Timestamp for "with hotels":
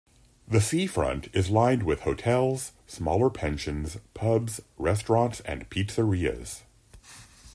1.83-2.71